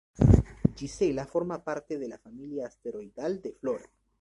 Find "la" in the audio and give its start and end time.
2.07-2.17